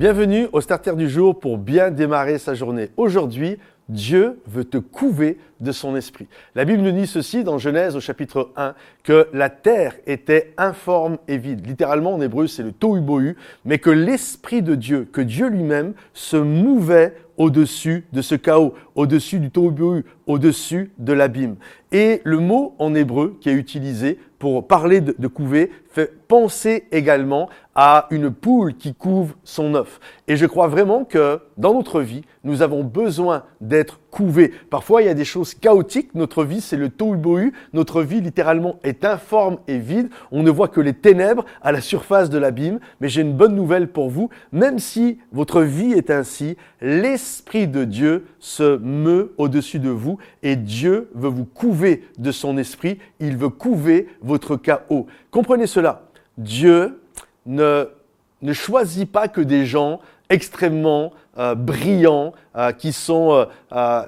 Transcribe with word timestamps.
Bienvenue 0.00 0.48
au 0.54 0.62
starter 0.62 0.96
du 0.96 1.10
jour 1.10 1.38
pour 1.38 1.58
bien 1.58 1.90
démarrer 1.90 2.38
sa 2.38 2.54
journée. 2.54 2.88
Aujourd'hui, 2.96 3.58
Dieu 3.90 4.40
veut 4.46 4.64
te 4.64 4.78
couver 4.78 5.36
de 5.60 5.72
son 5.72 5.94
esprit. 5.94 6.26
La 6.54 6.64
Bible 6.64 6.80
nous 6.80 6.92
dit 6.92 7.06
ceci 7.06 7.44
dans 7.44 7.58
Genèse 7.58 7.96
au 7.96 8.00
chapitre 8.00 8.48
1, 8.56 8.72
que 9.02 9.28
la 9.34 9.50
terre 9.50 9.94
était 10.06 10.54
informe 10.56 11.18
et 11.28 11.36
vide. 11.36 11.66
Littéralement 11.66 12.14
en 12.14 12.20
hébreu 12.22 12.46
c'est 12.46 12.62
le 12.62 12.72
tohu 12.72 13.36
mais 13.66 13.76
que 13.76 13.90
l'esprit 13.90 14.62
de 14.62 14.74
Dieu, 14.74 15.06
que 15.12 15.20
Dieu 15.20 15.50
lui-même 15.50 15.92
se 16.14 16.38
mouvait 16.38 17.14
au-dessus 17.36 18.06
de 18.14 18.22
ce 18.22 18.36
chaos, 18.36 18.72
au-dessus 18.94 19.38
du 19.38 19.50
tohu 19.50 20.06
au-dessus 20.26 20.92
de 20.96 21.12
l'abîme. 21.12 21.56
Et 21.92 22.22
le 22.24 22.38
mot 22.38 22.74
en 22.78 22.94
hébreu 22.94 23.36
qui 23.42 23.50
est 23.50 23.54
utilisé 23.54 24.18
pour 24.40 24.66
parler 24.66 25.02
de, 25.02 25.28
couver 25.28 25.70
fait 25.90 26.10
penser 26.28 26.84
également 26.92 27.50
à 27.74 28.06
une 28.10 28.30
poule 28.30 28.74
qui 28.74 28.94
couve 28.94 29.34
son 29.44 29.74
œuf. 29.74 30.00
Et 30.28 30.36
je 30.36 30.46
crois 30.46 30.68
vraiment 30.68 31.04
que 31.04 31.40
dans 31.58 31.74
notre 31.74 32.00
vie, 32.00 32.22
nous 32.42 32.62
avons 32.62 32.84
besoin 32.84 33.44
d'être 33.60 34.00
couvés. 34.10 34.52
Parfois, 34.70 35.02
il 35.02 35.06
y 35.06 35.10
a 35.10 35.14
des 35.14 35.24
choses 35.24 35.54
chaotiques. 35.54 36.14
Notre 36.14 36.44
vie, 36.44 36.60
c'est 36.60 36.76
le 36.76 36.88
tohu-bohu. 36.88 37.52
Notre 37.72 38.02
vie, 38.02 38.20
littéralement, 38.20 38.78
est 38.82 39.04
informe 39.04 39.58
et 39.68 39.78
vide. 39.78 40.08
On 40.30 40.42
ne 40.42 40.50
voit 40.50 40.68
que 40.68 40.80
les 40.80 40.94
ténèbres 40.94 41.44
à 41.62 41.72
la 41.72 41.80
surface 41.80 42.30
de 42.30 42.38
l'abîme. 42.38 42.80
Mais 43.00 43.08
j'ai 43.08 43.22
une 43.22 43.34
bonne 43.34 43.54
nouvelle 43.54 43.88
pour 43.88 44.10
vous. 44.10 44.30
Même 44.52 44.78
si 44.78 45.18
votre 45.32 45.62
vie 45.62 45.92
est 45.92 46.10
ainsi, 46.10 46.56
l'Esprit 46.80 47.66
de 47.66 47.84
Dieu 47.84 48.26
se 48.38 48.78
meut 48.78 49.34
au-dessus 49.36 49.80
de 49.80 49.90
vous 49.90 50.18
et 50.42 50.56
Dieu 50.56 51.10
veut 51.14 51.28
vous 51.28 51.44
couver 51.44 52.04
de 52.18 52.32
son 52.32 52.56
esprit. 52.56 52.98
Il 53.18 53.36
veut 53.36 53.48
couver 53.48 54.08
votre 54.30 54.56
chaos. 54.56 55.06
Comprenez 55.30 55.66
cela. 55.66 56.02
Dieu 56.38 57.02
ne, 57.46 57.88
ne 58.42 58.52
choisit 58.52 59.10
pas 59.10 59.28
que 59.28 59.40
des 59.40 59.66
gens 59.66 60.00
extrêmement 60.30 61.12
euh, 61.36 61.54
brillants, 61.54 62.32
euh, 62.56 62.72
qui 62.72 62.92
sont 62.92 63.46
euh, 63.72 64.02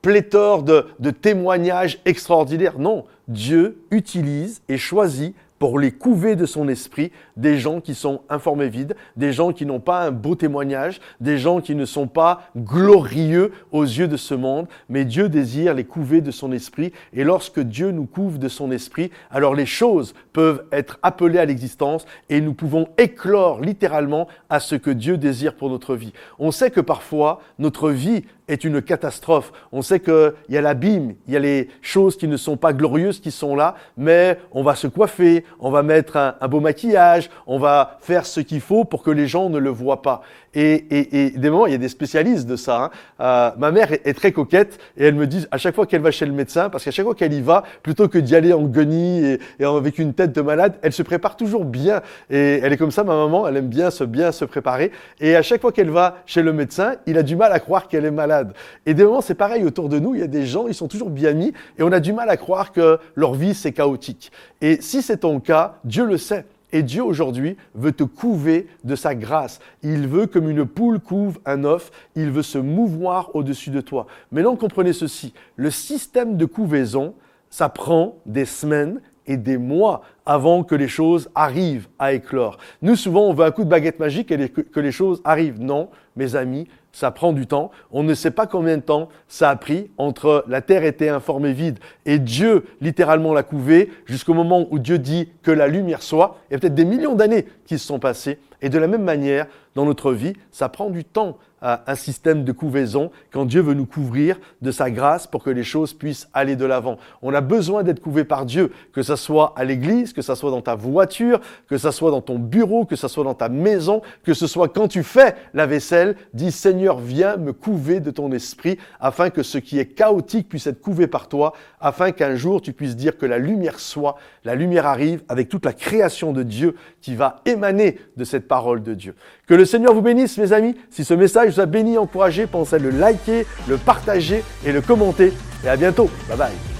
pléthores 0.00 0.62
de, 0.62 0.86
de 0.98 1.10
témoignages 1.10 2.00
extraordinaires. 2.06 2.78
Non, 2.78 3.04
Dieu 3.28 3.82
utilise 3.90 4.62
et 4.68 4.78
choisit 4.78 5.36
pour 5.58 5.78
les 5.78 5.92
couver 5.92 6.36
de 6.36 6.46
son 6.46 6.68
esprit 6.68 7.10
des 7.36 7.58
gens 7.58 7.80
qui 7.80 7.94
sont 7.94 8.22
informés 8.28 8.68
vides, 8.68 8.96
des 9.16 9.32
gens 9.32 9.52
qui 9.52 9.66
n'ont 9.66 9.80
pas 9.80 10.06
un 10.06 10.10
beau 10.10 10.34
témoignage, 10.34 11.00
des 11.20 11.38
gens 11.38 11.60
qui 11.60 11.74
ne 11.74 11.84
sont 11.84 12.06
pas 12.06 12.42
glorieux 12.56 13.52
aux 13.72 13.84
yeux 13.84 14.08
de 14.08 14.16
ce 14.16 14.34
monde, 14.34 14.66
mais 14.88 15.04
Dieu 15.04 15.28
désire 15.28 15.74
les 15.74 15.84
couver 15.84 16.20
de 16.20 16.30
son 16.30 16.52
esprit. 16.52 16.92
Et 17.12 17.24
lorsque 17.24 17.60
Dieu 17.60 17.90
nous 17.90 18.06
couvre 18.06 18.38
de 18.38 18.48
son 18.48 18.70
esprit, 18.70 19.10
alors 19.30 19.54
les 19.54 19.66
choses 19.66 20.14
peuvent 20.32 20.64
être 20.72 20.98
appelées 21.02 21.38
à 21.38 21.44
l'existence 21.44 22.06
et 22.28 22.40
nous 22.40 22.54
pouvons 22.54 22.88
éclore 22.96 23.60
littéralement 23.60 24.28
à 24.50 24.60
ce 24.60 24.74
que 24.74 24.90
Dieu 24.90 25.16
désire 25.16 25.54
pour 25.54 25.70
notre 25.70 25.94
vie. 25.94 26.12
On 26.38 26.50
sait 26.50 26.70
que 26.70 26.80
parfois 26.80 27.40
notre 27.58 27.90
vie 27.90 28.22
est 28.48 28.64
une 28.64 28.82
catastrophe. 28.82 29.52
On 29.72 29.82
sait 29.82 30.00
qu'il 30.00 30.32
y 30.48 30.56
a 30.56 30.60
l'abîme, 30.60 31.14
il 31.26 31.34
y 31.34 31.36
a 31.36 31.40
les 31.40 31.68
choses 31.82 32.16
qui 32.16 32.26
ne 32.26 32.36
sont 32.36 32.56
pas 32.56 32.72
glorieuses 32.72 33.20
qui 33.20 33.30
sont 33.30 33.54
là, 33.54 33.76
mais 33.96 34.38
on 34.52 34.62
va 34.62 34.74
se 34.74 34.86
coiffer, 34.86 35.44
on 35.60 35.70
va 35.70 35.82
mettre 35.82 36.16
un, 36.16 36.48
beau 36.48 36.60
maquillage, 36.60 37.30
on 37.46 37.58
va 37.58 37.98
faire 38.00 38.26
ce 38.26 38.40
qu'il 38.40 38.60
faut 38.60 38.84
pour 38.84 39.02
que 39.02 39.10
les 39.10 39.26
gens 39.26 39.50
ne 39.50 39.58
le 39.58 39.70
voient 39.70 40.02
pas. 40.02 40.22
Et, 40.54 41.32
des 41.36 41.50
moments, 41.50 41.66
il 41.66 41.72
y 41.72 41.74
a 41.74 41.78
des 41.78 41.88
spécialistes 41.88 42.46
de 42.46 42.56
ça. 42.56 42.84
Hein. 42.84 42.90
Euh, 43.20 43.50
ma 43.58 43.70
mère 43.70 43.92
est, 43.92 44.14
très 44.14 44.32
coquette 44.32 44.78
et 44.96 45.06
elle 45.06 45.14
me 45.14 45.26
dit 45.26 45.46
à 45.50 45.58
chaque 45.58 45.74
fois 45.74 45.86
qu'elle 45.86 46.00
va 46.00 46.10
chez 46.10 46.26
le 46.26 46.32
médecin, 46.32 46.70
parce 46.70 46.84
qu'à 46.84 46.90
chaque 46.90 47.04
fois 47.04 47.14
qu'elle 47.14 47.32
y 47.32 47.40
va, 47.40 47.64
plutôt 47.82 48.08
que 48.08 48.18
d'y 48.18 48.34
aller 48.34 48.52
en 48.52 48.62
guenille 48.62 49.38
et, 49.58 49.64
avec 49.64 49.98
une 49.98 50.14
tête 50.14 50.32
de 50.32 50.40
malade, 50.40 50.74
elle 50.82 50.92
se 50.92 51.02
prépare 51.02 51.36
toujours 51.36 51.64
bien. 51.64 52.00
Et 52.30 52.60
elle 52.62 52.72
est 52.72 52.76
comme 52.76 52.90
ça, 52.90 53.04
ma 53.04 53.14
maman, 53.14 53.46
elle 53.46 53.56
aime 53.56 53.68
bien 53.68 53.90
se 53.90 54.04
bien 54.04 54.32
se 54.32 54.44
préparer. 54.44 54.90
Et 55.20 55.36
à 55.36 55.42
chaque 55.42 55.60
fois 55.60 55.72
qu'elle 55.72 55.90
va 55.90 56.22
chez 56.26 56.42
le 56.42 56.52
médecin, 56.52 56.96
il 57.06 57.18
a 57.18 57.22
du 57.22 57.36
mal 57.36 57.52
à 57.52 57.60
croire 57.60 57.88
qu'elle 57.88 58.04
est 58.04 58.10
malade. 58.10 58.52
Et 58.86 58.94
des 58.94 59.04
moments, 59.04 59.20
c'est 59.20 59.34
pareil 59.34 59.64
autour 59.64 59.88
de 59.88 59.98
nous. 59.98 60.14
Il 60.14 60.20
y 60.20 60.24
a 60.24 60.28
des 60.28 60.46
gens, 60.46 60.66
ils 60.66 60.74
sont 60.74 60.88
toujours 60.88 61.10
bien 61.10 61.32
mis 61.32 61.52
et 61.78 61.82
on 61.82 61.92
a 61.92 62.00
du 62.00 62.12
mal 62.12 62.28
à 62.30 62.36
croire 62.36 62.72
que 62.72 62.98
leur 63.14 63.34
vie 63.34 63.54
c'est 63.54 63.72
chaotique. 63.72 64.32
Et 64.60 64.80
si 64.80 65.02
c'est 65.02 65.18
ton 65.18 65.40
cas, 65.40 65.76
Dieu 65.84 66.04
le 66.04 66.16
sait. 66.16 66.44
Et 66.72 66.82
Dieu 66.82 67.02
aujourd'hui 67.02 67.56
veut 67.74 67.92
te 67.92 68.04
couver 68.04 68.66
de 68.84 68.94
sa 68.94 69.14
grâce. 69.14 69.60
Il 69.82 70.06
veut, 70.06 70.26
comme 70.26 70.50
une 70.50 70.66
poule 70.66 71.00
couve 71.00 71.38
un 71.46 71.64
œuf, 71.64 71.90
il 72.14 72.30
veut 72.30 72.42
se 72.42 72.58
mouvoir 72.58 73.34
au-dessus 73.34 73.70
de 73.70 73.80
toi. 73.80 74.06
Mais 74.32 74.42
non, 74.42 74.56
comprenez 74.56 74.92
ceci, 74.92 75.32
le 75.56 75.70
système 75.70 76.36
de 76.36 76.44
couvaison, 76.44 77.14
ça 77.50 77.68
prend 77.68 78.16
des 78.26 78.44
semaines 78.44 79.00
et 79.26 79.36
des 79.36 79.58
mois 79.58 80.02
avant 80.26 80.64
que 80.64 80.74
les 80.74 80.88
choses 80.88 81.30
arrivent 81.34 81.88
à 81.98 82.12
éclore. 82.12 82.58
Nous, 82.82 82.96
souvent, 82.96 83.28
on 83.28 83.34
veut 83.34 83.44
un 83.44 83.50
coup 83.50 83.64
de 83.64 83.68
baguette 83.68 83.98
magique 83.98 84.30
et 84.30 84.48
que 84.48 84.80
les 84.80 84.92
choses 84.92 85.20
arrivent. 85.24 85.60
Non, 85.60 85.88
mes 86.16 86.34
amis, 86.34 86.66
ça 86.92 87.10
prend 87.10 87.32
du 87.32 87.46
temps. 87.46 87.70
On 87.90 88.02
ne 88.02 88.14
sait 88.14 88.30
pas 88.30 88.46
combien 88.46 88.76
de 88.76 88.82
temps 88.82 89.08
ça 89.28 89.50
a 89.50 89.56
pris 89.56 89.90
entre 89.98 90.44
la 90.48 90.60
terre 90.60 90.84
était 90.84 91.08
informée 91.08 91.52
vide 91.52 91.78
et 92.06 92.18
Dieu 92.18 92.64
littéralement 92.80 93.32
l'a 93.32 93.42
couvée 93.42 93.90
jusqu'au 94.06 94.34
moment 94.34 94.66
où 94.70 94.78
Dieu 94.78 94.98
dit 94.98 95.30
que 95.42 95.50
la 95.50 95.68
lumière 95.68 96.02
soit. 96.02 96.38
Il 96.50 96.54
y 96.54 96.56
a 96.56 96.58
peut-être 96.58 96.74
des 96.74 96.84
millions 96.84 97.14
d'années 97.14 97.46
qui 97.66 97.78
se 97.78 97.86
sont 97.86 97.98
passées. 97.98 98.38
Et 98.62 98.68
de 98.68 98.78
la 98.78 98.86
même 98.86 99.04
manière, 99.04 99.46
dans 99.74 99.84
notre 99.84 100.12
vie, 100.12 100.32
ça 100.50 100.68
prend 100.68 100.90
du 100.90 101.04
temps 101.04 101.38
un 101.60 101.94
système 101.96 102.44
de 102.44 102.52
couvaison 102.52 103.10
quand 103.32 103.44
Dieu 103.44 103.60
veut 103.60 103.74
nous 103.74 103.86
couvrir 103.86 104.38
de 104.62 104.70
sa 104.70 104.90
grâce 104.90 105.26
pour 105.26 105.42
que 105.42 105.50
les 105.50 105.64
choses 105.64 105.92
puissent 105.92 106.28
aller 106.32 106.54
de 106.54 106.64
l'avant. 106.64 106.98
On 107.20 107.34
a 107.34 107.40
besoin 107.40 107.82
d'être 107.82 108.00
couvé 108.00 108.22
par 108.22 108.46
Dieu, 108.46 108.70
que 108.92 109.02
ce 109.02 109.16
soit 109.16 109.54
à 109.56 109.64
l'église, 109.64 110.12
que 110.12 110.22
ce 110.22 110.36
soit 110.36 110.52
dans 110.52 110.60
ta 110.60 110.76
voiture, 110.76 111.40
que 111.68 111.76
ce 111.76 111.90
soit 111.90 112.12
dans 112.12 112.20
ton 112.20 112.38
bureau, 112.38 112.84
que 112.84 112.94
ce 112.94 113.08
soit 113.08 113.24
dans 113.24 113.34
ta 113.34 113.48
maison, 113.48 114.02
que 114.22 114.34
ce 114.34 114.46
soit 114.46 114.68
quand 114.68 114.86
tu 114.86 115.02
fais 115.02 115.34
la 115.52 115.66
vaisselle. 115.66 116.14
Dis 116.32 116.52
Seigneur, 116.52 117.00
viens 117.00 117.36
me 117.36 117.52
couver 117.52 117.98
de 117.98 118.12
ton 118.12 118.30
esprit 118.30 118.78
afin 119.00 119.30
que 119.30 119.42
ce 119.42 119.58
qui 119.58 119.80
est 119.80 119.86
chaotique 119.86 120.48
puisse 120.48 120.68
être 120.68 120.80
couvé 120.80 121.08
par 121.08 121.28
toi, 121.28 121.54
afin 121.80 122.12
qu'un 122.12 122.36
jour 122.36 122.62
tu 122.62 122.72
puisses 122.72 122.94
dire 122.94 123.18
que 123.18 123.26
la 123.26 123.38
lumière 123.38 123.80
soit, 123.80 124.16
la 124.44 124.54
lumière 124.54 124.86
arrive 124.86 125.24
avec 125.28 125.48
toute 125.48 125.64
la 125.64 125.72
création 125.72 126.32
de 126.32 126.44
Dieu 126.44 126.76
qui 127.00 127.16
va 127.16 127.40
émaner 127.46 127.98
de 128.16 128.22
cette 128.48 128.56
parole 128.58 128.82
de 128.82 128.94
Dieu. 128.94 129.14
Que 129.46 129.54
le 129.54 129.64
Seigneur 129.64 129.94
vous 129.94 130.02
bénisse, 130.02 130.38
mes 130.38 130.52
amis. 130.52 130.74
Si 130.90 131.04
ce 131.04 131.14
message 131.14 131.54
vous 131.54 131.60
a 131.60 131.66
béni, 131.66 131.98
encouragé, 131.98 132.46
pensez 132.46 132.76
à 132.76 132.78
le 132.78 132.90
liker, 132.90 133.46
le 133.68 133.76
partager 133.76 134.42
et 134.64 134.72
le 134.72 134.80
commenter. 134.80 135.32
Et 135.64 135.68
à 135.68 135.76
bientôt. 135.76 136.08
Bye 136.28 136.38
bye. 136.38 136.77